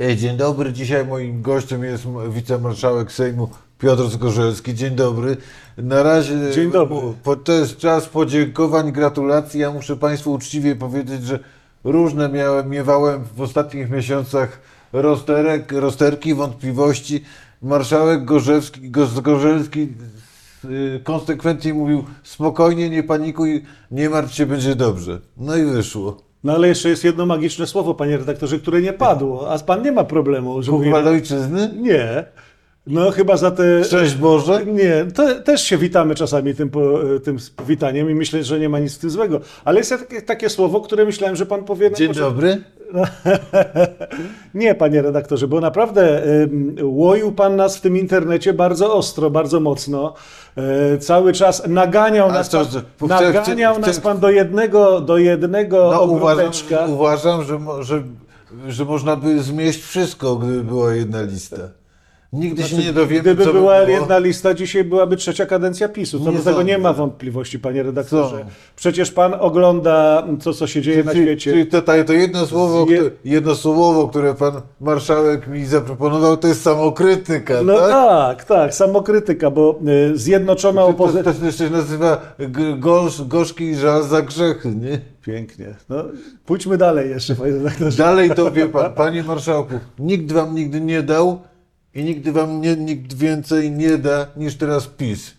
[0.00, 4.74] E, Dzień dobry, dzisiaj moim gościem jest wicemarszałek Sejmu Piotr Zgorzelski.
[4.74, 5.36] Dzień dobry.
[5.78, 6.96] Na razie Dzień dobry.
[7.22, 9.60] Po, to jest czas podziękowań, gratulacji.
[9.60, 11.38] Ja muszę Państwu uczciwie powiedzieć, że
[11.84, 14.60] różne miałem, miewałem w ostatnich miesiącach
[14.92, 17.24] rozterek, rozterki, wątpliwości.
[17.62, 19.88] Marszałek Gorzewski, Go- Zgorzelski
[20.64, 25.20] y, konsekwentnie mówił spokojnie, nie panikuj, nie martw się, będzie dobrze.
[25.36, 26.31] No i wyszło.
[26.44, 29.92] No ale jeszcze jest jedno magiczne słowo, panie redaktorze, które nie padło, a pan nie
[29.92, 30.90] ma problemu, że mówi...
[30.90, 31.70] Pochwal ojczyzny?
[31.76, 32.24] Nie.
[32.86, 33.84] No chyba za te...
[33.84, 34.66] Szczęść Boże?
[34.66, 36.80] Nie, to też się witamy czasami tym, po,
[37.24, 37.36] tym
[37.68, 39.40] witaniem i myślę, że nie ma nic w tym złego.
[39.64, 41.92] Ale jest takie, takie słowo, które myślałem, że pan powie...
[41.92, 42.30] Dzień początku.
[42.34, 42.62] dobry.
[44.54, 46.22] Nie, panie redaktorze, bo naprawdę
[46.82, 50.14] łoił pan nas w tym internecie bardzo ostro, bardzo mocno.
[50.56, 55.18] E, cały czas naganiał A nas, co, pan, że- naganiał nas pan do jednego, do
[55.18, 56.86] jednego No, uważam, ogródeczka.
[56.86, 58.02] uważam że, mo- że,
[58.68, 61.56] że można by zmieść wszystko, gdyby była jedna lista.
[62.32, 66.20] Nigdy się nie dowiemy, Gdyby co była by jedna lista, dzisiaj byłaby trzecia kadencja PiSu.
[66.24, 68.36] Co Nie do tego nie ma wątpliwości, panie redaktorze.
[68.38, 68.44] Są.
[68.76, 71.50] Przecież pan ogląda to, co się dzieje na Czyli, świecie.
[71.52, 76.48] czyli to, to jedno, słowo, Zje- które, jedno słowo, które pan marszałek mi zaproponował, to
[76.48, 77.90] jest samokrytyka, No tak?
[77.90, 79.78] tak, tak, samokrytyka, bo
[80.12, 81.32] y, zjednoczona To, to, opozycja...
[81.32, 85.00] to się nazywa g- gorsz, gorzki żal za grzechy, nie?
[85.22, 85.74] Pięknie.
[85.88, 86.04] No,
[86.46, 87.98] pójdźmy dalej jeszcze, panie redaktorze.
[87.98, 91.40] Dalej to wie pan, panie marszałku, nikt wam nigdy nie dał
[91.94, 95.34] i nigdy wam nie, nikt więcej nie da niż teraz PiS.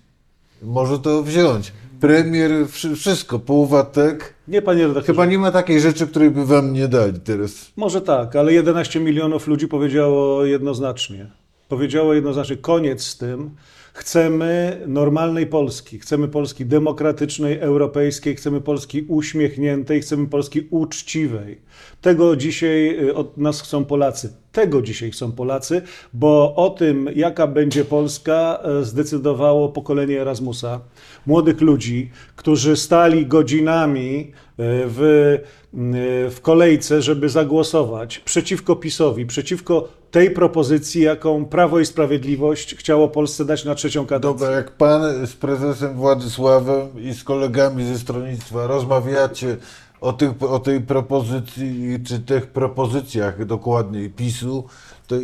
[0.62, 1.72] Może to wziąć.
[2.00, 4.34] Premier, wszy- wszystko, półwatek.
[4.48, 5.06] Nie, panie redaktorze.
[5.14, 7.72] Chyba nie ma takiej rzeczy, której by wam nie dali teraz.
[7.76, 11.28] Może tak, ale 11 milionów ludzi powiedziało jednoznacznie.
[11.70, 13.50] Powiedziało jednoznacznie, koniec z tym.
[13.94, 16.00] Chcemy normalnej Polski.
[16.00, 21.62] Chcemy Polski demokratycznej, europejskiej, chcemy Polski uśmiechniętej, chcemy Polski uczciwej.
[22.02, 24.34] Tego dzisiaj y, od nas chcą Polacy.
[24.52, 25.82] Tego dzisiaj chcą Polacy,
[26.14, 30.80] bo o tym, jaka będzie Polska, e, zdecydowało pokolenie Erasmusa.
[31.26, 35.38] Młodych ludzi, którzy stali godzinami w,
[35.74, 35.94] m,
[36.30, 43.46] w kolejce, żeby zagłosować przeciwko PiSowi, przeciwko tej propozycji, jaką Prawo i Sprawiedliwość chciało Polsce
[43.46, 44.40] dać na trzecią kadencję.
[44.40, 49.58] Dobra, jak pan z prezesem Władysławem i z kolegami ze stronnictwa rozmawiacie
[50.02, 54.64] o, tych, o tej propozycji, czy tych propozycjach dokładniej PiSu,
[55.08, 55.16] to,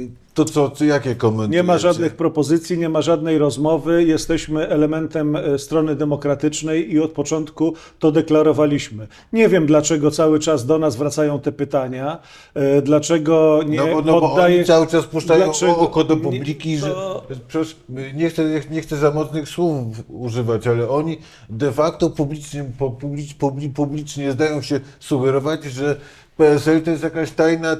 [0.45, 1.55] to co, co, jakie komentujecie?
[1.55, 4.03] Nie ma żadnych propozycji, nie ma żadnej rozmowy.
[4.03, 9.07] Jesteśmy elementem e, strony demokratycznej i od początku to deklarowaliśmy.
[9.33, 12.17] Nie wiem, dlaczego cały czas do nas wracają te pytania,
[12.53, 14.55] e, dlaczego nie No bo, no bo oddaje...
[14.57, 17.75] oni cały czas puszczają Dlaczego oko do nie- publiki, że to- przecież
[18.13, 21.17] nie chcę, nie chcę za mocnych słów używać, ale oni
[21.49, 25.95] de facto publicznie, po- publicz, publi- publicznie zdają się sugerować, że
[26.37, 27.77] PSL to jest jakaś tajna,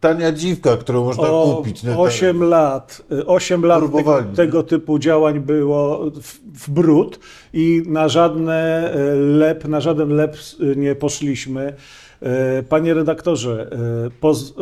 [0.00, 1.82] tania dziwka, którą można O kupić.
[1.82, 7.18] na 8 lat, 8 lat tego, tego typu działań było w, w brud
[7.52, 11.74] i na żadne e, lep, na żaden lep e, nie poszliśmy.
[12.22, 13.70] E, Panie redaktorze,
[14.06, 14.54] e, poz,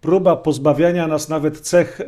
[0.00, 2.00] próba pozbawiania nas nawet cech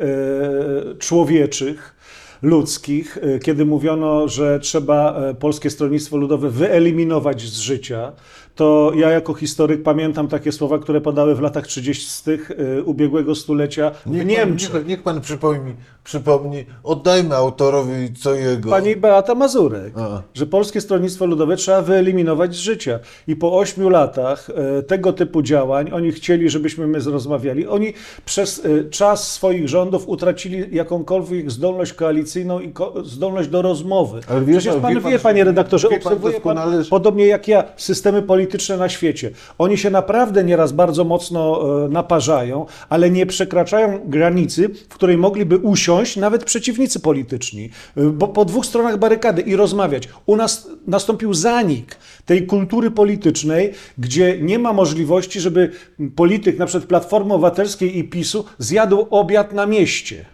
[0.99, 1.95] człowieczych,
[2.41, 8.11] ludzkich, e, kiedy mówiono, że trzeba e, Polskie Stronnictwo Ludowe wyeliminować z życia,
[8.55, 12.31] to ja jako historyk pamiętam takie słowa, które padały w latach 30.
[12.31, 14.73] e, ubiegłego stulecia w Niech pan, Niemczech.
[14.73, 18.69] niech, niech pan przypomni, przypomni, oddajmy autorowi co jego.
[18.69, 20.21] Pani Beata Mazurek, A.
[20.33, 22.99] że Polskie Stronnictwo Ludowe trzeba wyeliminować z życia.
[23.27, 24.49] I po ośmiu latach
[24.87, 27.93] tego typu działań, oni chcieli, żebyśmy my rozmawiali, oni
[28.25, 31.93] przez czas swoich rządów utracili jakąkolwiek zdolność
[32.27, 32.73] koalicyjną i
[33.03, 34.21] zdolność do rozmowy.
[34.27, 36.89] Ale wie Przecież pan- pan wie pan- wie, panie redaktorze, wie pan obserwuje pan, że-
[36.89, 39.31] podobnie jak ja, systemy polityczne na świecie.
[39.57, 45.57] Oni się naprawdę nieraz bardzo mocno e, naparzają, ale nie przekraczają granicy, w której mogliby
[45.57, 50.09] usiąść nawet przeciwnicy polityczni, e, bo po dwóch stronach barykady i rozmawiać.
[50.25, 55.71] U nas nastąpił zanik tej kultury politycznej, gdzie nie ma możliwości, żeby
[56.15, 60.25] polityk na przykład Platformy Obywatelskiej i PiSu zjadł obiad na mieście.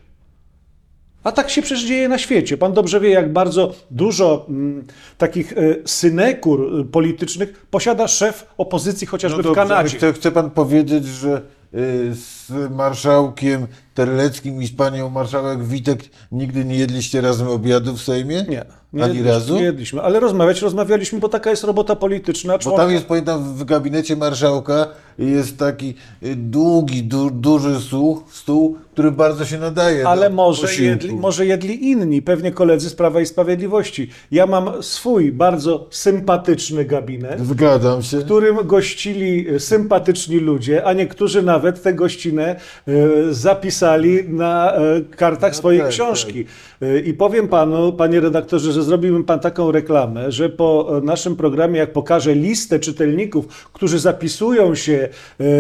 [1.24, 2.58] A tak się przecież dzieje na świecie.
[2.58, 4.84] Pan dobrze wie, jak bardzo dużo mm,
[5.18, 9.98] takich e, synekur e, politycznych posiada szef opozycji chociażby w dobrze, Kanadzie.
[9.98, 11.42] Chce, chce pan powiedzieć, że
[11.74, 16.00] y, z marszałkiem Terleckim i z panią marszałek Witek
[16.32, 18.46] nigdy nie jedliście razem obiadu w Sejmie?
[18.50, 18.66] Nie.
[18.94, 19.56] Nie Ani jedliśmy, razu?
[19.56, 22.54] Nie jedliśmy, ale rozmawiać rozmawialiśmy, bo taka jest robota polityczna.
[22.54, 24.88] Bo członka- tam jest, pamiętam, w gabinecie marszałka
[25.18, 25.94] jest taki
[26.24, 30.84] y, długi, du, duży stół, stół, który bardzo się nadaje Ale może posiłku.
[30.84, 34.10] jedli, może jedli inni, pewnie koledzy z Prawa i Sprawiedliwości.
[34.32, 38.20] Ja mam swój bardzo sympatyczny gabinet, Zgadzam się.
[38.20, 42.56] w którym gościli e, sympatyczni ludzie, a niektórzy nawet tę gościnę
[42.88, 43.34] e,
[43.84, 46.46] zapisali na e, kartach swojej tak, książki.
[46.82, 51.36] E, I powiem panu, panie redaktorze, że zrobiłbym pan taką reklamę, że po e, naszym
[51.36, 55.10] programie, jak pokażę listę czytelników, którzy zapisują się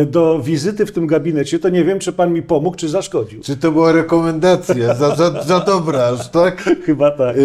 [0.07, 3.41] do wizyty w tym gabinecie, to nie wiem, czy pan mi pomógł, czy zaszkodził.
[3.41, 6.61] Czy to była rekomendacja za, za, za dobra, tak?
[6.85, 7.35] Chyba tak.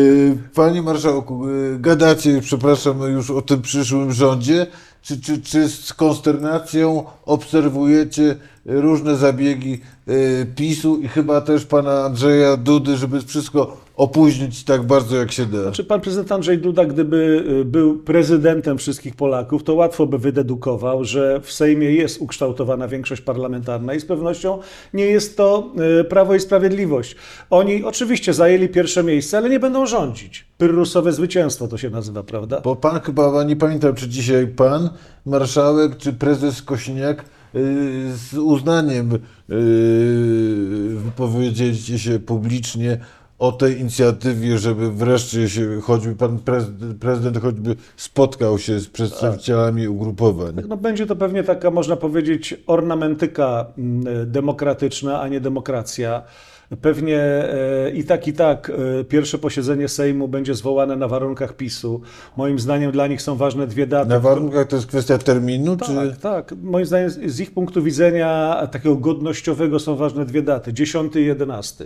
[0.54, 1.42] Panie marszałku,
[1.78, 4.66] gadacie, przepraszam, już o tym przyszłym rządzie.
[5.02, 8.36] Czy, czy, czy z konsternacją obserwujecie
[8.68, 15.16] różne zabiegi y, PiSu i chyba też pana Andrzeja Dudy, żeby wszystko opóźnić tak bardzo
[15.16, 15.72] jak się da?
[15.72, 21.04] Czy pan prezydent Andrzej Duda, gdyby y, był prezydentem wszystkich Polaków, to łatwo by wydedukował,
[21.04, 24.58] że w Sejmie jest ukształtowana większość parlamentarna i z pewnością
[24.94, 27.16] nie jest to y, Prawo i Sprawiedliwość.
[27.50, 30.46] Oni oczywiście zajęli pierwsze miejsce, ale nie będą rządzić.
[30.58, 32.60] Pyrrusowe zwycięstwo to się nazywa, prawda?
[32.60, 34.90] Bo pan chyba, nie pamiętam czy dzisiaj pan,
[35.26, 37.24] marszałek czy prezes Kośniak
[38.14, 39.18] z uznaniem y,
[40.96, 42.98] wypowiedzieliście się publicznie
[43.38, 49.88] o tej inicjatywie, żeby wreszcie się, choćby pan prezydent, prezydent choćby spotkał się z przedstawicielami
[49.88, 50.54] ugrupowań.
[50.68, 56.22] No będzie to pewnie taka, można powiedzieć, ornamentyka mm, demokratyczna, a nie demokracja.
[56.82, 62.00] Pewnie e, i tak, i tak e, pierwsze posiedzenie Sejmu będzie zwołane na warunkach PiSu.
[62.36, 64.08] Moim zdaniem dla nich są ważne dwie daty.
[64.08, 65.94] Na warunkach to jest kwestia terminu, czy...
[65.94, 66.54] Tak, tak.
[66.62, 71.84] Moim zdaniem z- ich punktu widzenia takiego godnościowego są ważne dwie daty, 10 i 11.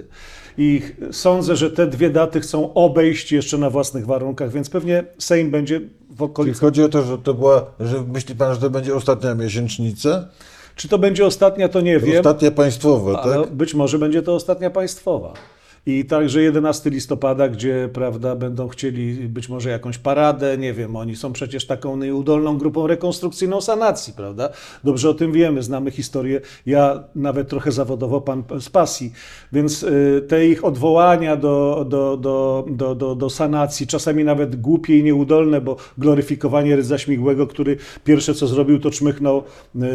[0.58, 0.82] I
[1.12, 5.80] sądzę, że te dwie daty chcą obejść jeszcze na własnych warunkach, więc pewnie Sejm będzie
[5.80, 6.60] w Czyli okolicy.
[6.60, 10.28] chodzi o to, że to była, że myśli pan, że to będzie ostatnia miesięcznica?
[10.82, 12.18] Czy to będzie ostatnia, to nie wiem.
[12.18, 13.52] Ostatnia państwowa, tak?
[13.52, 15.32] być może będzie to ostatnia państwowa.
[15.86, 21.16] I także 11 listopada, gdzie prawda, będą chcieli być może jakąś paradę, nie wiem, oni
[21.16, 24.48] są przecież taką nieudolną grupą rekonstrukcyjną sanacji, prawda?
[24.84, 29.12] Dobrze o tym wiemy, znamy historię, ja nawet trochę zawodowo, pan z pasji,
[29.52, 34.98] więc y, te ich odwołania do, do, do, do, do, do sanacji, czasami nawet głupie
[34.98, 39.42] i nieudolne, bo gloryfikowanie Rydza Śmigłego, który pierwsze co zrobił, to czmychnął,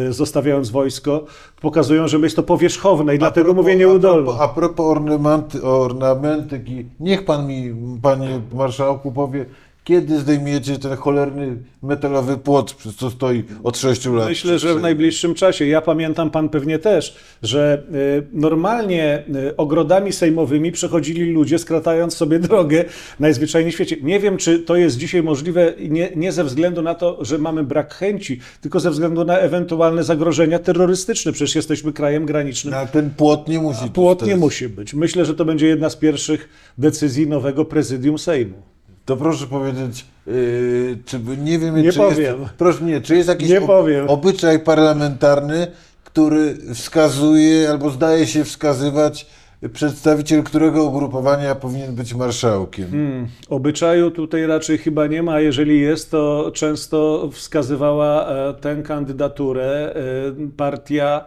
[0.08, 1.24] y, zostawiając wojsko,
[1.60, 4.30] pokazują, że jest to powierzchowne i dlatego mówię nieudolne.
[4.30, 9.46] A propos, a propos ornamenty, ornamentyki, niech pan mi, panie marszałku, powie,
[9.88, 14.28] kiedy zdejmiecie ten cholerny metalowy płot, przez co stoi od 6 lat?
[14.28, 15.66] Myślę, że w najbliższym czasie.
[15.66, 22.38] Ja pamiętam, pan pewnie też, że y, normalnie y, ogrodami sejmowymi przechodzili ludzie, skratając sobie
[22.48, 22.84] drogę
[23.20, 23.96] najzwyczajniej w świecie.
[24.02, 27.64] Nie wiem, czy to jest dzisiaj możliwe nie, nie ze względu na to, że mamy
[27.64, 31.32] brak chęci, tylko ze względu na ewentualne zagrożenia terrorystyczne.
[31.32, 32.74] Przecież jesteśmy krajem granicznym.
[32.74, 34.94] Ale ten płot nie musi tu Płot nie musi być.
[34.94, 36.48] Myślę, że to będzie jedna z pierwszych
[36.78, 38.77] decyzji nowego prezydium Sejmu.
[39.08, 42.20] To proszę powiedzieć, yy, czy nie wiem, Nie czy powiem.
[42.20, 44.08] jest, proszę nie, czy jest jakiś Nie powiem.
[44.08, 45.66] obyczaj parlamentarny,
[46.04, 49.26] który wskazuje albo zdaje się wskazywać
[49.72, 52.90] przedstawiciel którego ugrupowania powinien być marszałkiem.
[52.90, 55.40] Hmm, obyczaju tutaj raczej chyba nie ma.
[55.40, 61.24] Jeżeli jest, to często wskazywała e, tę kandydaturę e, partia,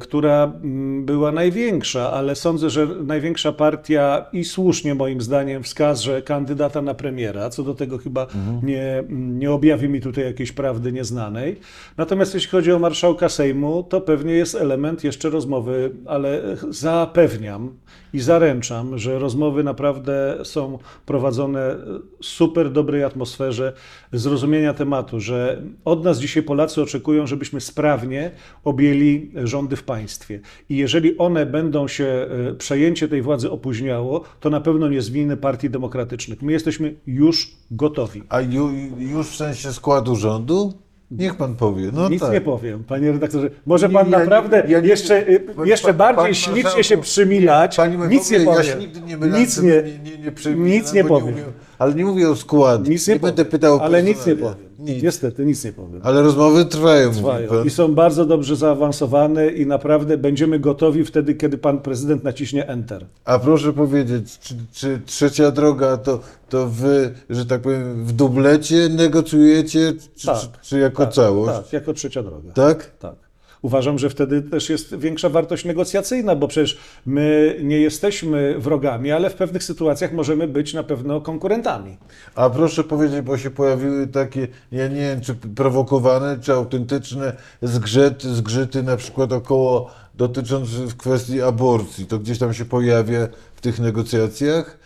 [0.00, 6.82] która mm, była największa, ale sądzę, że największa partia i słusznie moim zdaniem wskaże kandydata
[6.82, 7.50] na premiera.
[7.50, 8.26] Co do tego chyba
[8.62, 11.60] nie, nie objawi mi tutaj jakiejś prawdy nieznanej.
[11.96, 17.70] Natomiast jeśli chodzi o marszałka Sejmu, to pewnie jest element jeszcze rozmowy, ale zapewniam
[18.12, 21.76] i zaręczam, że rozmowy naprawdę są prowadzone
[22.20, 23.72] w super dobrej atmosferze
[24.12, 28.30] zrozumienia tematu, że od nas dzisiaj Polacy oczekują, żebyśmy sprawnie
[28.64, 29.30] objęli
[29.60, 30.40] rządy w państwie.
[30.68, 35.10] I jeżeli one będą się, e, przejęcie tej władzy opóźniało, to na pewno nie z
[35.10, 36.42] winy partii demokratycznych.
[36.42, 38.22] My jesteśmy już gotowi.
[38.28, 40.72] A ju, już w sensie składu rządu?
[41.10, 41.90] Niech pan powie.
[41.92, 42.32] No Nic tak.
[42.32, 43.50] nie powiem, panie redaktorze.
[43.66, 46.34] Może Nie, pan ja nie- naprawdę ja nie- jeszcze, y, Panie- jeszcze pan- bardziej panie
[46.34, 47.76] ślicznie się przymilać.
[48.10, 48.56] Nic nie powiem.
[48.58, 51.34] Ja się nigdy nie Nic nie, nie, nie, nie, nic nie powiem.
[51.34, 52.90] umiem- ale nie mówię o składzie.
[52.90, 53.34] Nic nie, powiem.
[53.36, 54.54] będę pytał o Ale nic nie powiem.
[54.78, 55.02] Nic.
[55.02, 56.00] Niestety, nic nie powiem.
[56.04, 57.64] Ale rozmowy trwają, Trwają.
[57.64, 63.06] I są bardzo dobrze zaawansowane i naprawdę będziemy gotowi wtedy, kiedy pan prezydent naciśnie Enter.
[63.24, 68.88] A proszę powiedzieć, czy, czy trzecia droga to, to wy, że tak powiem, w dublecie
[68.88, 71.58] negocjujecie, czy, Tak, czy, czy jako tak, całość?
[71.58, 72.52] Tak, jako trzecia droga.
[72.52, 72.90] Tak?
[72.98, 73.29] Tak.
[73.62, 79.30] Uważam, że wtedy też jest większa wartość negocjacyjna, bo przecież my nie jesteśmy wrogami, ale
[79.30, 81.96] w pewnych sytuacjach możemy być na pewno konkurentami.
[82.34, 88.34] A proszę powiedzieć, bo się pojawiły takie, ja nie wiem, czy prowokowane, czy autentyczne zgrzyty,
[88.34, 92.06] zgrzyty na przykład około dotyczące w kwestii aborcji.
[92.06, 94.78] To gdzieś tam się pojawia w tych negocjacjach?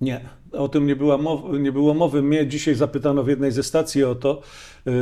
[0.00, 0.20] Nie,
[0.56, 2.22] o tym nie, była mow, nie było mowy.
[2.22, 4.40] Mnie dzisiaj zapytano w jednej ze stacji o to.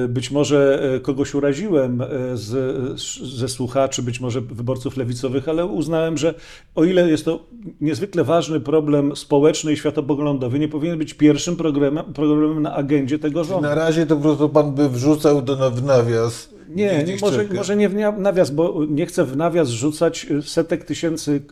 [0.05, 5.67] Y, Być może y, kogoś uraziłem y, z, ze słuchaczy, być może wyborców lewicowych, ale
[5.67, 6.35] uznałem, że
[6.75, 7.47] o ile jest to
[7.81, 13.45] niezwykle ważny problem społeczny i światopoglądowy, nie powinien być pierwszym programem, programem na agendzie tego
[13.45, 13.63] rządu.
[13.63, 16.53] Na razie to po prostu pan by wrzucał do, w nawias.
[16.69, 21.43] Nie, Gdzieś może, może nie w nawias, bo nie chcę w nawias rzucać setek tysięcy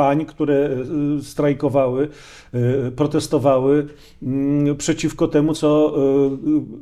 [0.00, 0.70] pań, które
[1.18, 2.08] y, strajkowały,
[2.54, 3.86] y, protestowały
[4.22, 5.94] mm, przeciwko temu, co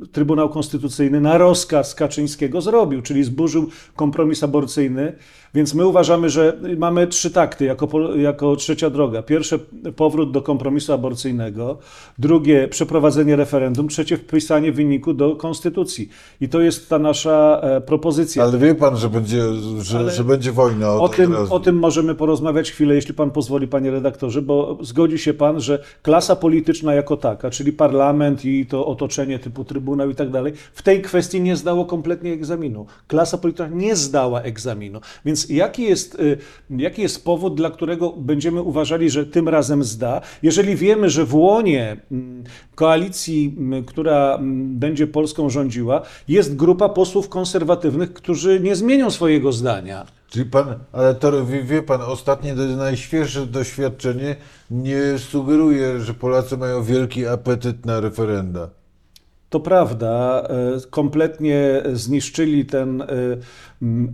[0.03, 5.13] y, Trybunał Konstytucyjny na rozkaz Kaczyńskiego zrobił, czyli zburzył kompromis aborcyjny.
[5.53, 9.21] Więc my uważamy, że mamy trzy takty jako, jako trzecia droga.
[9.23, 9.59] Pierwsze,
[9.95, 11.77] powrót do kompromisu aborcyjnego.
[12.19, 13.87] Drugie, przeprowadzenie referendum.
[13.87, 16.09] Trzecie, wpisanie wyniku do konstytucji.
[16.41, 18.43] I to jest ta nasza e, propozycja.
[18.43, 19.43] Ale wie pan, że będzie,
[19.79, 23.31] że, Ale że będzie wojna o, O tym, o tym możemy porozmawiać chwilę, jeśli pan
[23.31, 28.65] pozwoli, panie redaktorze, bo zgodzi się pan, że klasa polityczna jako taka, czyli parlament i
[28.65, 32.85] to otoczenie typu trybunał i tak dalej, w tej kwestii nie zdało kompletnie egzaminu.
[33.07, 35.01] Klasa polityczna nie zdała egzaminu.
[35.25, 36.37] Więc jaki jest, y,
[36.69, 41.35] jaki jest powód, dla którego będziemy uważali, że tym razem zda, jeżeli wiemy, że w
[41.35, 42.43] łonie mm,
[42.75, 49.51] koalicji, mm, która mm, będzie Polską rządziła, jest grupa posłów konserwatywnych, którzy nie zmienią swojego
[49.51, 50.18] zdania.
[50.29, 54.35] Czyli pan, ale to wie, wie pan, ostatnie, najświeższe doświadczenie
[54.71, 58.69] nie sugeruje, że Polacy mają wielki apetyt na referenda.
[59.49, 63.07] To prawda, e, kompletnie zniszczyli ten e,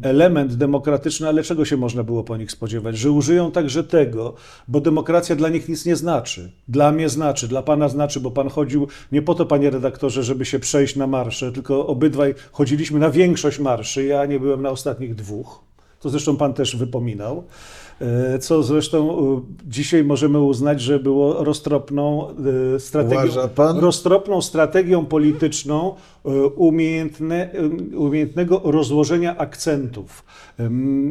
[0.01, 2.97] element demokratyczny, ale czego się można było po nich spodziewać?
[2.97, 4.33] Że użyją także tego,
[4.67, 6.51] bo demokracja dla nich nic nie znaczy.
[6.67, 10.45] Dla mnie znaczy, dla pana znaczy, bo pan chodził nie po to, panie redaktorze, żeby
[10.45, 14.05] się przejść na marsze, tylko obydwaj chodziliśmy na większość marszy.
[14.05, 15.65] Ja nie byłem na ostatnich dwóch.
[16.05, 17.43] To zresztą pan też wypominał.
[18.01, 22.27] E, Co zresztą e, dzisiaj możemy uznać, że było roztropną
[22.75, 25.95] e, strategią roztropną strategią polityczną
[26.55, 27.49] umiejętne,
[27.95, 30.23] umiejętnego rozłożenia akcentów.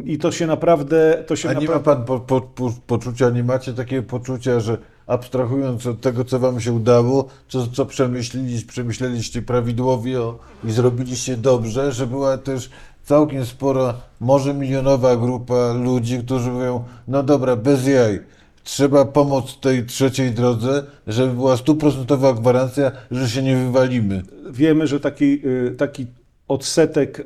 [0.05, 1.23] I to się naprawdę.
[1.27, 4.77] To się A nie ma pan po, po, po, poczucia, nie macie takiego poczucia, że
[5.07, 11.91] abstrahując od tego, co wam się udało, co, co przemyśleliście, przemyśleliście prawidłowo i zrobiliście dobrze,
[11.91, 12.69] że była też
[13.05, 18.19] całkiem spora, może milionowa grupa ludzi, którzy mówią, no dobra, bez jaj,
[18.63, 24.23] trzeba pomóc tej trzeciej drodze, żeby była stuprocentowa gwarancja, że się nie wywalimy.
[24.51, 26.05] wiemy, że taki, y, taki
[26.47, 27.23] odsetek, y,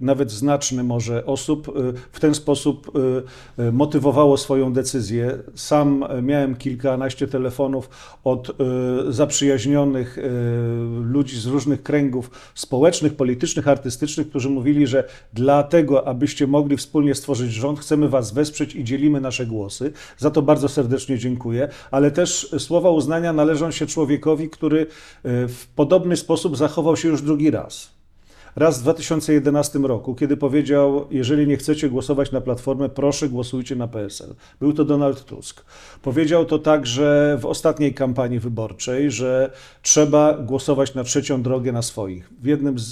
[0.00, 1.72] nawet znaczny może osób, y,
[2.12, 2.92] w ten sposób
[3.58, 5.38] y, motywowało swoją decyzję.
[5.54, 7.90] Sam miałem kilkanaście telefonów
[8.24, 8.52] od
[9.08, 10.18] zaprzyjaźnionych
[11.00, 17.52] ludzi z różnych kręgów społecznych, politycznych, artystycznych, którzy mówili, że dlatego, abyście mogli wspólnie stworzyć
[17.52, 19.92] rząd, chcemy was wesprzeć i dzielimy nasze głosy.
[20.18, 24.86] Za to bardzo serdecznie dziękuję, ale też słowa uznania należą się człowiekowi, który
[25.24, 27.93] w podobny sposób zachował się już drugi raz.
[28.56, 33.88] Raz w 2011 roku, kiedy powiedział: Jeżeli nie chcecie głosować na platformę, proszę głosujcie na
[33.88, 34.34] PSL.
[34.60, 35.64] Był to Donald Tusk.
[36.02, 39.50] Powiedział to także w ostatniej kampanii wyborczej, że
[39.82, 42.30] trzeba głosować na trzecią drogę na swoich.
[42.42, 42.84] W jednym z,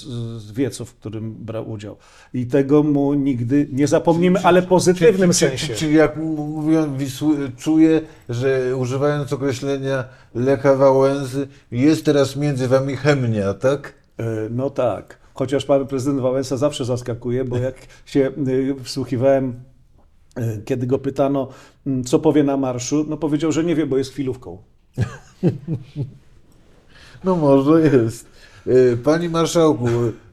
[0.42, 1.96] z wieców, w którym brał udział.
[2.34, 5.74] I tego mu nigdy nie zapomnimy, ale w pozytywnym Czyli- sensie.
[5.74, 6.96] Czyli, jak mówią,
[7.58, 10.04] czuję, że używając określenia
[10.34, 13.94] Lecha Wałęsy, jest teraz między wami chemnia, tak?
[14.18, 15.21] E, No tak.
[15.34, 17.74] Chociaż pan prezydent Wałęsa zawsze zaskakuje, bo jak
[18.06, 19.60] się y, wsłuchiwałem,
[20.38, 21.48] y, kiedy go pytano,
[21.86, 24.58] mm, co powie na marszu, no powiedział, że nie wie, bo jest chwilówką.
[27.24, 28.26] No może jest.
[28.66, 29.88] E, Panie marszałku,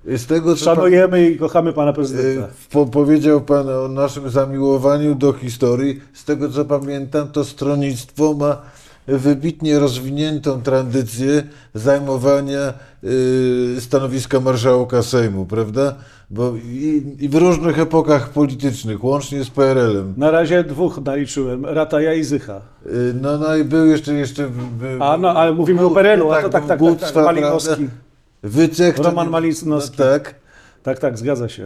[0.05, 2.47] z tego co pan, Szanujemy i kochamy pana prezydenta.
[2.71, 8.61] po, powiedział pan o naszym zamiłowaniu do historii, z tego co pamiętam, to stronnictwo ma
[9.07, 12.59] wybitnie rozwiniętą tradycję zajmowania
[13.77, 15.95] e, stanowiska marszałka Sejmu, prawda?
[16.29, 20.13] Bo i, i w różnych epokach politycznych, łącznie z PRL-em.
[20.17, 22.61] Na razie dwóch naliczyłem, Rataja i Zycha.
[22.85, 24.49] Y, No, no i był jeszcze, jeszcze
[24.99, 27.87] A no, ale mówimy o PRL-u, a to tak, tak, tak, tak, głupstwa, Malinowski.
[28.95, 29.95] to Roman Malinowski.
[29.99, 30.35] No, tak.
[30.83, 31.63] Tak, tak, zgadza się.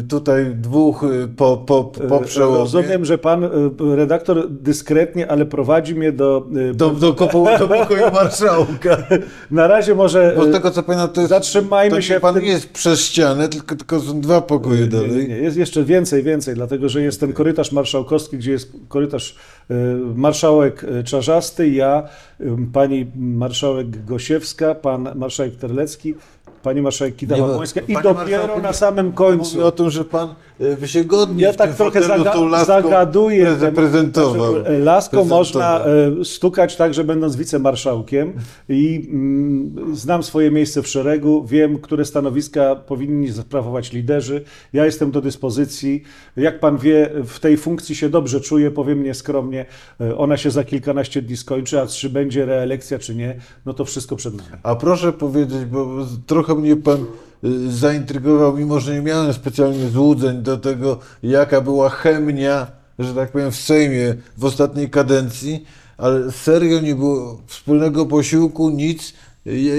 [0.00, 2.58] Y, Tutaj dwóch y, po, po, po przełomie.
[2.58, 3.50] Rozumiem, że pan y,
[3.96, 6.46] redaktor dyskretnie, ale prowadzi mnie do...
[6.70, 8.96] y, Do, do, kopu, do pokoju marszałka.
[9.50, 10.32] Na razie może...
[10.36, 12.68] Bo z y, tego co pamiętam, to jest, Zatrzymajmy to się pan tym- nie jest
[12.72, 15.10] przez ścianę, tylko, tylko są dwa pokoje Nie, dalej.
[15.10, 19.36] nie, nie, jest jeszcze więcej, więcej, dlatego że jest ten korytarz marszałkowski, gdzie jest korytarz
[19.70, 19.74] y,
[20.14, 22.02] marszałek y, Czarzasty, ja,
[22.40, 26.14] y, pani marszałek Gosiewska, pan marszałek Terlecki,
[26.62, 29.54] pani marszałek Kidawa-Błońska i panie dopiero na samym końcu.
[29.54, 30.28] Mówię o tym, że pan
[30.60, 33.56] y, wy się godnie Ja tak trochę zaga laską zagaduję.
[33.74, 34.52] prezentował.
[34.54, 35.38] znaczy, Laską Prezentował.
[35.38, 35.84] można
[36.20, 38.32] e, stukać także będąc wicemarszałkiem
[38.68, 44.44] i mm, znam swoje miejsce w szeregu, wiem, które stanowiska powinni sprawować liderzy.
[44.72, 46.02] Ja jestem do dyspozycji.
[46.36, 49.66] Jak pan wie, w tej funkcji się dobrze czuję, powiem nieskromnie.
[50.00, 53.84] E, Ona się za kilkanaście dni skończy, a czy będzie reelekcja, czy nie, no to
[53.84, 54.48] wszystko przed nami.
[54.62, 57.04] A proszę powiedzieć, bo z- trochę mnie pan
[57.44, 62.66] y, zaintrygował, mimo że nie miałem specjalnie złudzeń do tego, jaka była chemia,
[62.98, 65.64] że tak powiem, w Sejmie w ostatniej kadencji,
[65.98, 69.12] ale serio nie było wspólnego posiłku, nic.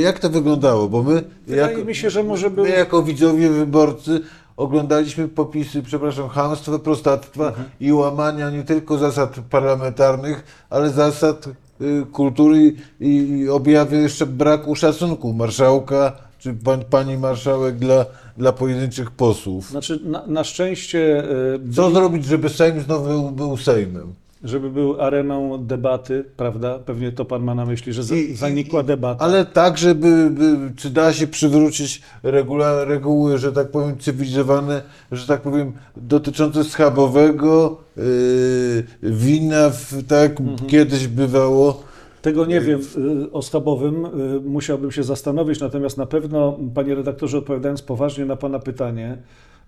[0.01, 0.89] Jak to wyglądało?
[0.89, 4.21] Bo my, Wydaje mi się, że może był- my jako widzowie, wyborcy,
[4.57, 7.65] oglądaliśmy popisy, przepraszam, chamstwa, prostactwa Mhm.
[7.79, 11.47] i łamania nie tylko zasad parlamentarnych, ale zasad
[11.81, 13.07] y, kultury i,
[13.39, 16.11] i objawy jeszcze braku szacunku marszałka
[16.43, 18.05] czy pan, pani marszałek dla,
[18.37, 19.69] dla pojedynczych posłów.
[19.69, 21.23] Znaczy, na, na szczęście
[21.69, 24.13] e, Co zrobić, żeby Sejm znowu był, był Sejmem?
[24.43, 26.79] żeby był areną debaty, prawda?
[26.79, 29.25] Pewnie to pan ma na myśli, że za, I- i- zanikła debata.
[29.25, 34.81] Ale tak, żeby, by, czy da się przywrócić regula, reguły, że tak powiem, cywilizowane,
[35.11, 40.69] że tak powiem, dotyczące schabowego, yy, wina, w, tak Mhm.
[40.69, 41.83] kiedyś bywało.
[42.23, 42.81] Tego nie wiem
[43.25, 48.35] y, o schabowym, y, musiałbym się zastanowić, natomiast na pewno, panie redaktorze, odpowiadając poważnie na
[48.35, 49.17] pana pytanie,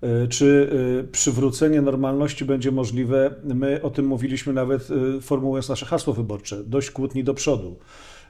[0.03, 0.69] y, czy
[1.11, 4.87] przywrócenie normalności będzie możliwe, my o tym mówiliśmy nawet
[5.21, 7.75] formułując nasze hasło wyborcze, dość kłótni do przodu.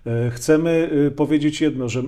[0.07, 2.03] Y, Chcemy y, powiedzieć jedno, że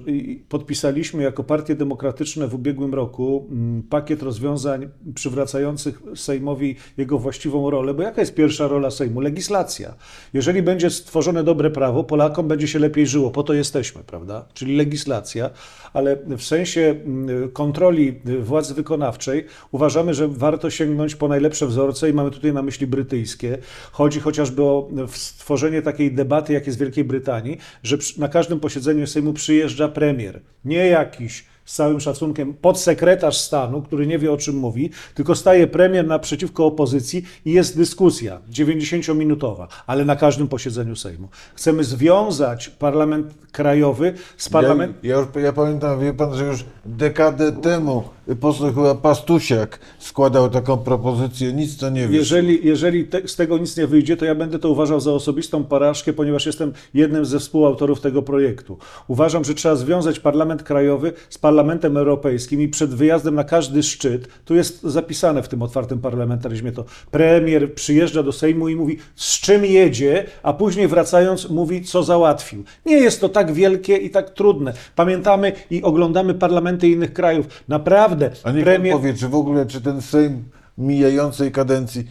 [0.49, 7.93] podpisaliśmy jako Partie Demokratyczne w ubiegłym roku mm, pakiet rozwiązań przywracających Sejmowi jego właściwą rolę,
[7.93, 9.21] bo jaka jest pierwsza rola Sejmu?
[9.21, 9.93] Legislacja.
[10.33, 14.45] Jeżeli będzie stworzone dobre prawo, Polakom będzie się lepiej żyło, po to jesteśmy, prawda?
[14.53, 15.49] Czyli legislacja,
[15.93, 22.13] ale w sensie mm, kontroli władzy wykonawczej uważamy, że warto sięgnąć po najlepsze wzorce i
[22.13, 23.57] mamy tutaj na myśli brytyjskie.
[23.91, 29.07] Chodzi chociażby o stworzenie takiej debaty, jak jest w Wielkiej Brytanii, że na każdym posiedzeniu
[29.07, 34.55] Sejmu przyjeżdża premier, nie jakiś z całym szacunkiem podsekretarz stanu, który nie wie o czym
[34.55, 41.27] mówi, tylko staje premier naprzeciwko opozycji i jest dyskusja 90-minutowa, ale na każdym posiedzeniu Sejmu.
[41.55, 44.97] Chcemy związać parlament krajowy z parlamentem.
[45.03, 48.03] Ja, ja, ja pamiętam, wie pan, że już dekadę temu
[48.35, 52.17] poseł chyba Pastusiak składał taką propozycję, nic to nie wiesz.
[52.17, 55.63] Jeżeli, jeżeli te, z tego nic nie wyjdzie, to ja będę to uważał za osobistą
[55.63, 58.77] porażkę, ponieważ jestem jednym ze współautorów tego projektu.
[59.07, 64.27] Uważam, że trzeba związać parlament krajowy z parlamentem europejskim i przed wyjazdem na każdy szczyt,
[64.45, 69.39] tu jest zapisane w tym otwartym parlamentaryzmie to, premier przyjeżdża do Sejmu i mówi, z
[69.39, 72.63] czym jedzie, a później wracając mówi, co załatwił.
[72.85, 74.73] Nie jest to tak wielkie i tak trudne.
[74.95, 77.45] Pamiętamy i oglądamy parlamenty innych krajów.
[77.67, 78.93] Naprawdę, A niech premier...
[78.93, 80.43] powie, czy w ogóle, czy ten Sejm
[80.77, 82.07] mijającej kadencji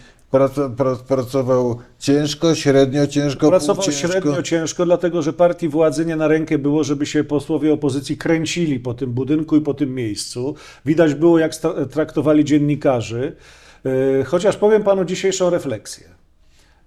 [1.09, 4.09] pracował ciężko, średnio ciężko, Pracował ciężko?
[4.09, 8.81] średnio ciężko, dlatego że partii władzy nie na rękę było, żeby się posłowie opozycji kręcili
[8.81, 10.55] po tym budynku i po tym miejscu.
[10.85, 11.53] Widać było, jak
[11.91, 13.37] traktowali dziennikarzy.
[13.85, 16.16] Yy, Chociaż powiem panu dzisiejszą refleksję.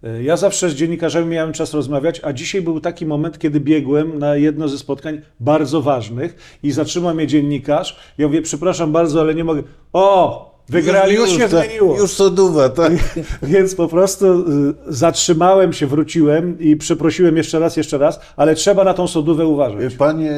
[0.04, 4.20] Yy, Ja zawsze z dziennikarzami miałem czas rozmawiać, a dzisiaj był taki moment, kiedy biegłem
[4.20, 8.00] na jedno ze spotkań bardzo ważnych i zatrzymał mnie dziennikarz.
[8.18, 9.64] Ja mówię, przepraszam bardzo, ale nie mogę.
[9.94, 10.50] O!
[10.70, 11.98] Wygrali, już, się tak, zmieniło.
[11.98, 12.94] Już soduwa, tak?
[13.42, 18.84] Więc po prostu y, zatrzymałem się, wróciłem i przeprosiłem jeszcze raz, jeszcze raz, ale trzeba
[18.84, 19.96] na tą sodówę uważać.
[19.96, 20.32] Panie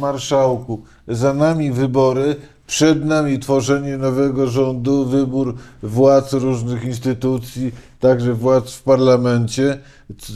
[0.00, 7.72] marszałku, za nami wybory, przed nami tworzenie nowego rządu, wybór władz różnych instytucji,
[8.04, 9.78] także władz w parlamencie.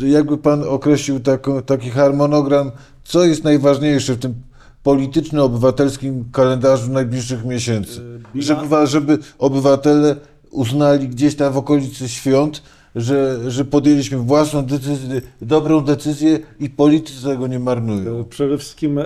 [0.02, 2.70] Jakby pan określił taką, taki harmonogram,
[3.04, 4.34] co jest najważniejsze w tym
[4.82, 8.00] polityczno-obywatelskim kalendarzu najbliższych miesięcy?
[8.34, 10.16] Yy, Żeby, żeby obywatele
[10.50, 12.62] uznali gdzieś tam w okolicy świąt,
[12.98, 18.24] że, że podjęliśmy własną decyzję, dobrą decyzję i politycy tego nie marnują.
[18.24, 19.04] Przede wszystkim y,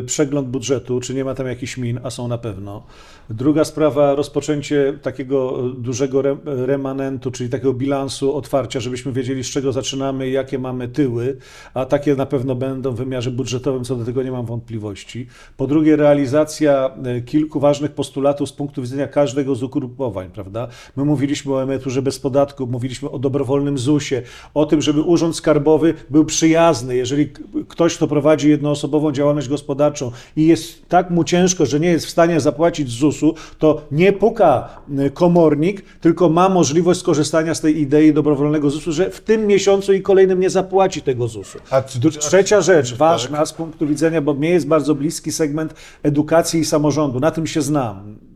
[0.00, 2.82] y, przegląd budżetu, czy nie ma tam jakichś min, a są na pewno.
[3.30, 9.72] Druga sprawa, rozpoczęcie takiego dużego re, remanentu, czyli takiego bilansu otwarcia, żebyśmy wiedzieli, z czego
[9.72, 11.36] zaczynamy, jakie mamy tyły,
[11.74, 15.26] a takie na pewno będą w wymiarze budżetowym, co do tego nie mam wątpliwości.
[15.56, 16.90] Po drugie, realizacja
[17.26, 20.68] kilku ważnych postulatów z punktu widzenia każdego z ugrupowań, prawda?
[20.96, 24.22] My mówiliśmy o emeryturze bez podatku, mówiliśmy o dobrowolnym ZUS-ie,
[24.54, 26.96] o tym, żeby urząd skarbowy był przyjazny.
[26.96, 27.28] Jeżeli
[27.68, 32.10] ktoś, kto prowadzi jednoosobową działalność gospodarczą i jest tak mu ciężko, że nie jest w
[32.10, 34.68] stanie zapłacić ZUS-u, to nie puka
[35.06, 39.92] y, komornik, tylko ma możliwość skorzystania z tej idei dobrowolnego ZUS-u, że w tym miesiącu
[39.92, 41.58] i kolejnym nie zapłaci tego ZUS-u.
[41.70, 41.82] A
[42.18, 47.20] Trzecia rzecz, ważna z punktu widzenia, bo mnie jest bardzo bliski segment edukacji i samorządu.
[47.20, 48.27] Na tym się znam.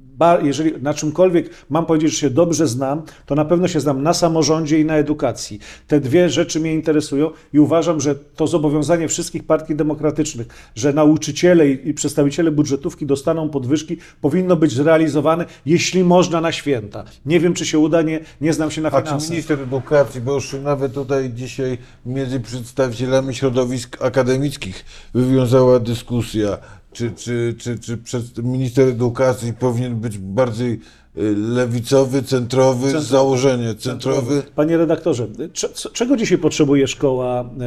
[0.42, 4.14] Jeżeli na czymkolwiek mam powiedzieć, że się dobrze znam, to na pewno się znam na
[4.14, 5.58] samorządzie i na edukacji.
[5.86, 11.68] Te dwie rzeczy mnie interesują i uważam, że to zobowiązanie wszystkich partii demokratycznych, że nauczyciele
[11.68, 17.04] i przedstawiciele budżetówki dostaną podwyżki, powinno być zrealizowane, jeśli można na święta.
[17.26, 19.30] Nie wiem, czy się uda, nie, nie znam się na A czy finansach.
[19.30, 26.58] minister edukacji, bo już nawet tutaj dzisiaj między przedstawicielami środowisk akademickich wywiązała dyskusja,
[26.92, 33.06] czy, czy, czy, czy przed- minister edukacji powinien być bardziej y, lewicowy, centrowy, Centrowy.
[33.06, 34.42] założenie centrowy.
[34.54, 35.28] Panie redaktorze,
[35.92, 37.60] czego dzisiaj potrzebuje szkoła m,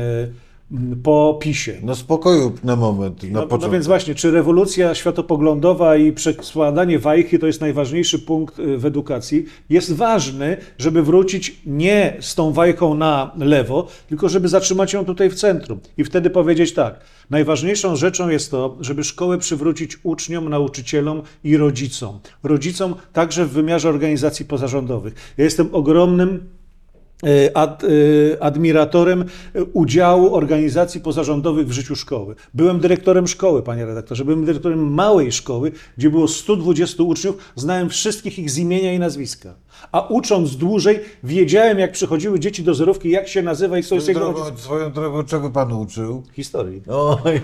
[1.03, 1.73] po PiSie?
[1.83, 3.71] No spokoju na moment, na No, no początek.
[3.71, 9.45] więc właśnie, czy rewolucja światopoglądowa i przekładanie wajchy to jest najważniejszy punkt y, w edukacji?
[9.69, 15.29] Jest ważny, żeby wrócić nie z tą wajchą na lewo, tylko żeby zatrzymać ją tutaj
[15.29, 15.79] w centrum.
[15.97, 16.99] I wtedy powiedzieć tak,
[17.29, 22.19] najważniejszą rzeczą jest to, żeby szkołę przywrócić uczniom, nauczycielom i rodzicom.
[22.43, 25.13] Rodzicom także w wymiarze organizacji pozarządowych.
[25.37, 26.54] Ja jestem ogromnym
[27.53, 27.87] ad, e,
[28.43, 29.25] admiratorem
[29.73, 32.35] udziału organizacji pozarządowych w życiu szkoły.
[32.53, 38.39] Byłem dyrektorem szkoły, panie redaktorze, byłem dyrektorem małej szkoły, gdzie było 120 uczniów, znałem wszystkich
[38.39, 39.53] ich z imienia i nazwiska.
[39.91, 44.07] A ucząc dłużej, wiedziałem, jak przychodziły dzieci do zerówki, jak się nazywa i kto jest
[44.07, 46.23] jego swoją drogą, czego pan uczył?
[46.33, 46.81] Historii.
[46.87, 47.41] Oj.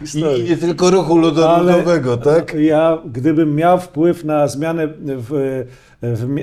[0.00, 0.46] I, Historii.
[0.46, 2.54] I nie tylko ruchu ludowego, tak?
[2.54, 5.64] Ja, gdybym miał wpływ na zmianę w,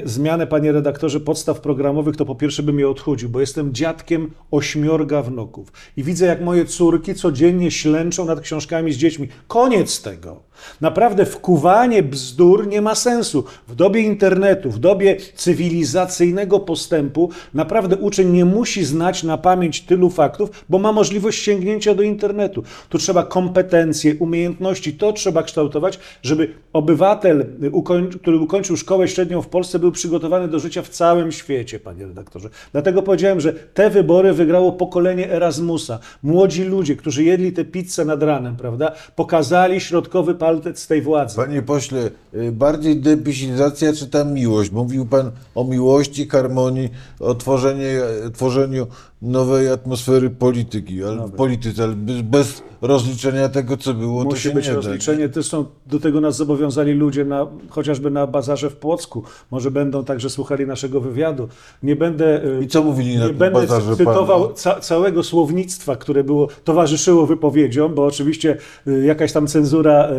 [0.06, 5.22] zmianę, panie redaktorze, podstaw programowych, to po pierwsze bym je odchudził, bo jestem dziadkiem ośmiorga
[5.22, 5.72] wnuków.
[5.98, 9.28] I widzę, jak moje córki codziennie ślęczą nad książkami z dziećmi.
[9.48, 10.48] Koniec tego.
[10.82, 13.44] Naprawdę wkuwanie bzdur nie ma sensu.
[13.68, 20.10] W dobie internetu, w dobie cywilizacyjnego postępu, naprawdę uczeń nie musi znać na pamięć tylu
[20.10, 22.64] faktów, bo ma możliwość sięgnięcia do internetu.
[22.90, 29.47] Tu trzeba kompetencje, umiejętności, to trzeba kształtować, żeby obywatel, y, który ukończył szkołę średnią w
[29.48, 32.50] Polsce, był przygotowany do życia w całym świecie, panie redaktorze.
[32.72, 36.00] Dlatego powiedziałem, że te wybory wygrało pokolenie Erasmusa.
[36.24, 41.36] Młodzi ludzie, którzy jedli tę pizzę nad ranem, prawda, pokazali środkowy palec tej władzy.
[41.36, 44.72] Panie pośle, y, bardziej depisizacja czy ta miłość?
[44.72, 48.00] Mówił pan o miłości, harmonii, o tworzenie,
[48.34, 48.88] tworzeniu
[49.22, 54.52] nowej atmosfery polityki, ale w polityce, ale bez, rozliczenia tego, co było, to Musi się
[54.52, 54.76] być nie da.
[54.76, 55.30] rozliczenie.
[55.30, 59.24] Też są, do tego nas zobowiązali ludzie na, chociażby na bazarze w Płocku.
[59.52, 61.48] Może będą także słuchali naszego wywiadu.
[61.84, 66.24] Nie będę, y, I co mówili na nie tym będę cytował ca całego słownictwa, które
[66.24, 70.10] było, towarzyszyło wypowiedziom, bo oczywiście y, jakaś tam cenzura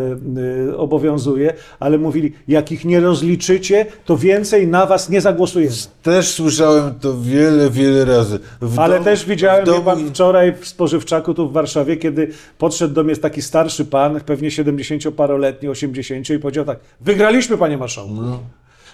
[0.69, 5.75] y, obowiązuje, ale mówili, jak ich nie rozliczycie, to więcej na was nie zagłosujemy.
[6.03, 8.39] Też słyszałem to wiele, wiele razy.
[8.61, 12.29] W Ale też widziałem, domu pan, wczoraj w Spożywczaku tu w Warszawie, kiedy
[12.59, 18.15] podszedł do mnie taki starszy pan, pewnie 70-paroletni, 80 i powiedział tak, wygraliśmy panie marszałku.
[18.15, 18.41] No.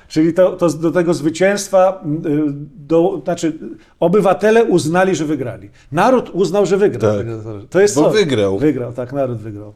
[0.09, 2.43] Czyli to, to do tego zwycięstwa, y,
[2.77, 3.59] do, znaczy
[4.01, 5.71] obywatele uznali, że wygrali.
[5.93, 7.17] Naród uznał, że wygrał.
[7.17, 7.27] Tak.
[7.71, 8.14] To jest Bo coś.
[8.21, 8.59] wygrał.
[8.59, 9.73] Wygrał, tak, naród wygrał.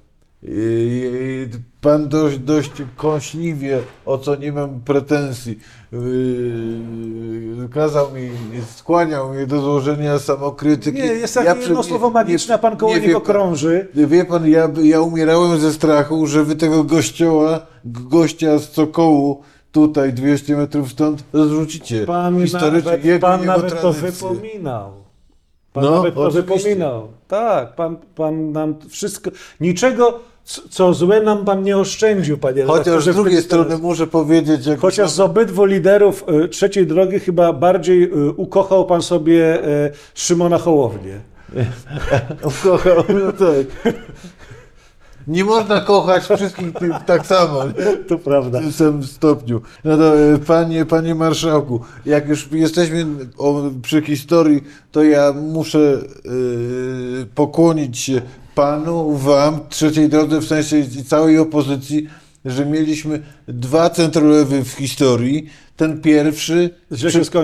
[1.80, 5.58] Pan dość, dość kąśliwie, o co nie mam pretensji,
[5.92, 8.30] yy, kazał mi,
[8.76, 10.98] skłaniał mnie do złożenia samokrytyki.
[10.98, 13.88] Nie, jest takie jedno przy- słowo magiczne, a pan koło nie niego wie pan- krąży.
[13.94, 19.42] Wie pan, ja, ja umierałem ze strachu, że wy tego gościoła, gościa z Cokołu,
[19.86, 22.06] tutaj 200 metrów stąd, zrzucicie.
[22.06, 24.92] Pan Historycznie nawet, jego- pan jego nawet to wypominał.
[25.72, 26.54] Pan No, nawet to oczywiście.
[26.56, 27.08] wypominał.
[27.28, 29.30] Tak, pan, pan nam wszystko.
[29.60, 30.20] Niczego,
[30.70, 35.10] co złe nam pan nie oszczędził, panie Chociaż z drugiej strony muszę powiedzieć, jak Chociaż
[35.10, 41.20] z obydwu liderów y, trzeciej drogi chyba bardziej y, ukochał pan sobie y, Szymona Hołownię.
[42.60, 43.94] Ukochał, no tak.
[45.28, 46.72] Nie można kochać wszystkich
[47.06, 47.62] tak samo.
[48.08, 48.58] To prawda.
[48.58, 49.60] w tym samym stopniu.
[49.84, 53.06] No to, e, panie, panie marszałku, jak już jesteśmy
[53.82, 58.22] przy historii, to ja muszę e, pokłonić się
[58.54, 62.08] panu, wam, trzeciej drodze, w sensie całej opozycji,
[62.44, 65.50] że mieliśmy dwa centrolewy w historii.
[65.76, 66.70] Ten pierwszy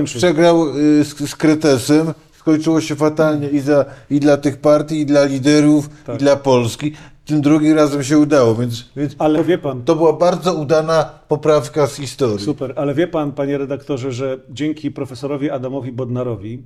[0.04, 0.72] przegrał e,
[1.04, 2.14] z, z Kretesem.
[2.44, 6.16] Skończyło się fatalnie i, za, i dla tych partii, i dla liderów, Tak.
[6.16, 6.92] i dla Polski.
[7.24, 11.86] Tym drugim razem się udało, więc, więc Ale wie pan, to była bardzo udana poprawka
[11.86, 12.44] z historii.
[12.44, 16.62] super, ale wie pan, panie redaktorze, że dzięki profesorowi Adamowi Bodnarowi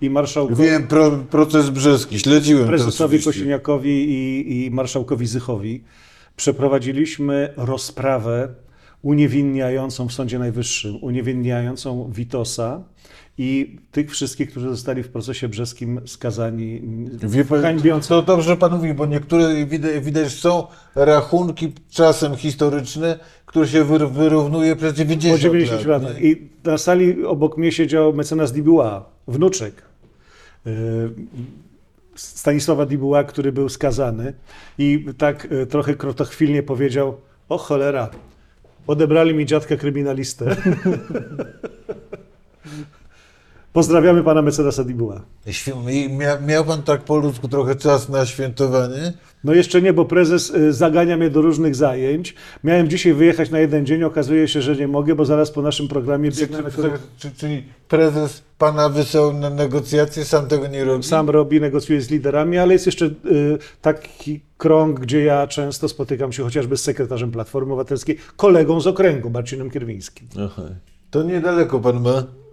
[0.00, 3.22] i marszałkowi, Wiem, pro, proces brzeski, śledziłem to prezesowi.
[3.22, 5.84] Kosiniakowi i, i marszałkowi Zychowi
[6.36, 8.48] przeprowadziliśmy rozprawę
[9.02, 12.82] uniewinniającą w Sądzie Najwyższym, uniewinniającą Witosa
[13.38, 16.82] i tych wszystkich, którzy zostali w procesie brzeskim skazani
[17.22, 18.22] Wie pan, hańbiąco.
[18.22, 19.66] to dobrze pan mówi, bo niektóre
[20.00, 26.02] widać, są rachunki czasem historyczne, które się wyr- wyrównuje przez 90, Po 90 lat.
[26.02, 26.30] nie?
[26.30, 29.82] I na sali obok mnie siedział mecenas Dibuła, wnuczek
[30.64, 30.72] yy,
[32.14, 34.32] Stanisława Dibuła, który był skazany
[34.78, 37.16] i tak yy, trochę krotochwilnie powiedział,
[37.48, 38.10] o cholera,
[38.86, 40.56] odebrali mi dziadka kryminalistę.
[43.78, 45.22] Pozdrawiamy pana mecenasa Dibuła.
[46.10, 49.12] Mia, miał pan tak po ludzku trochę czas na świętowanie?
[49.44, 52.34] No jeszcze nie, bo prezes y, zagania mnie do różnych zajęć.
[52.64, 55.88] Miałem dzisiaj wyjechać na jeden dzień, okazuje się, że nie mogę, bo zaraz po naszym
[55.88, 61.04] programie biegnę czy, czy, czyli prezes pana wysłał na negocjacje, sam tego nie robi?
[61.04, 63.10] sam robi, negocjuje z liderami, ale jest jeszcze y,
[63.82, 69.30] taki krąg, gdzie ja często spotykam się chociażby z sekretarzem Platformy Obywatelskiej, kolegą z okręgu,
[69.30, 70.28] Marcinem Kierwińskim.
[70.44, 70.62] Aha.
[71.10, 72.47] To niedaleko pan ma.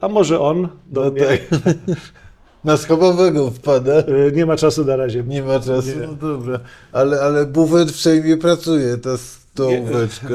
[0.00, 1.40] A może on do No mnie tak.
[2.64, 3.98] Na schabowego wpada.
[4.00, 5.22] y, nie ma czasu na razie.
[5.24, 6.06] Nie ma czasu, Nie.
[6.06, 6.60] no dobra.
[6.92, 10.28] Ale, ale bufet w Sejmie pracuje, ta stołóweczka.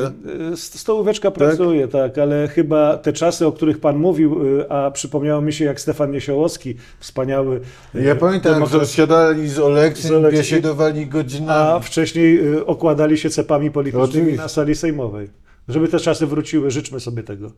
[0.56, 5.42] St- Stołóweczka pracuje, tak, ale chyba te czasy, o których pan mówił, y, a przypomniało
[5.42, 7.62] mi się, jak Stefan Niesiołowski, wspaniały
[7.94, 11.84] Ja pamiętam, demokrat- że siadali z Oleksem, biesiedowali a godzinami.
[11.84, 14.42] wcześniej y, okładali się cepami politycznymi Oczywiście.
[14.42, 15.30] na sali sejmowej.
[15.68, 17.52] Żeby te czasy wróciły, życzmy sobie tego.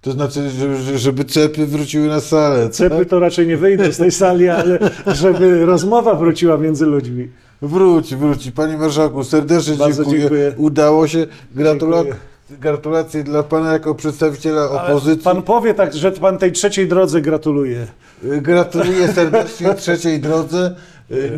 [0.00, 2.70] To znaczy, że- że- żeby cepy wróciły na salę.
[2.70, 3.08] Cepy tak?
[3.08, 7.28] to raczej nie wyjdą z tej sali, ale żeby rozmowa wróciła między ludźmi.
[7.62, 8.52] Wróci, wróci.
[8.52, 10.18] Panie Marszałku, serdecznie dziękuję.
[10.20, 10.52] dziękuję.
[10.56, 11.26] Udało się.
[11.54, 12.16] Gratula Dziękuję.
[12.60, 15.24] gratulacje dla pana jako przedstawiciela Ale opozycji.
[15.24, 17.86] Pan powie tak, że pan tej trzeciej drodze gratuluje.
[18.22, 20.74] Gratuluję serdecznie trzeciej drodze.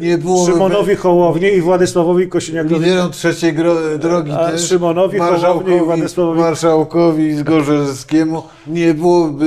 [0.01, 2.75] Nie było Szymonowi Hołowni i Władysławowi Kosiniakowi.
[2.75, 3.55] Liderom trzeciej
[3.99, 9.47] drogi A też, Szymonowi, Hołowni i Władysławowi- marszałkowi Zgorzelskiemu nie byłoby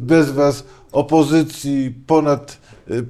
[0.00, 2.58] bez was opozycji ponad,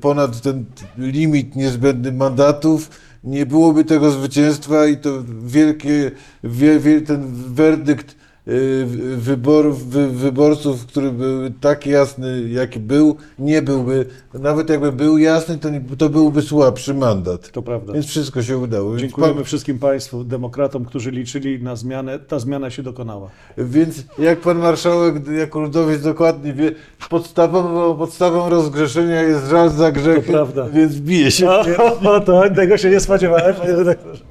[0.01, 0.65] ponad ten
[0.99, 2.91] limit niezbędny mandatów,
[3.25, 5.11] nie byłoby tego zwycięstwa i to
[5.45, 6.11] wielkie,
[6.45, 8.20] wie, wie, ten werdykt
[8.51, 8.87] y,
[9.17, 15.59] wyborów, wy, wyborców, który był tak jasny, jaki był, nie byłby, nawet jakby był jasny,
[15.59, 17.51] to, nie, to byłby słabszy mandat.
[17.53, 17.93] To prawda.
[17.93, 18.97] Więc wszystko się udało.
[18.97, 22.19] Dziękujemy pan- wszystkim Państwu, demokratom, którzy liczyli na zmianę.
[22.19, 23.31] Ta zmiana się dokonała.
[23.59, 26.73] Więc jak pan marszałek, jako ludowiec dokładnie wie,
[27.11, 30.69] podstawą, podstawą rozgrzeszenia jest żal za grzechy, prawda.
[30.69, 31.51] więc bije się.
[32.05, 34.25] O, to tego się nie spodziewałem, panie redaktorze.